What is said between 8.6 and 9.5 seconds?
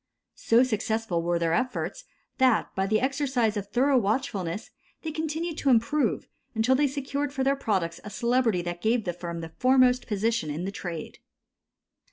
that gave the firm the